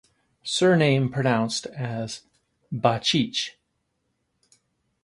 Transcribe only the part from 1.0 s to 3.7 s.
pronounced as "bah-cheech".